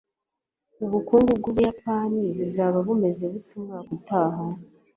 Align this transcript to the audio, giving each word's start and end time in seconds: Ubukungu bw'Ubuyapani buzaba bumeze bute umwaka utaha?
Ubukungu 0.85 1.31
bw'Ubuyapani 1.39 2.21
buzaba 2.37 2.77
bumeze 2.87 3.23
bute 3.31 3.51
umwaka 3.57 3.89
utaha? 3.97 4.45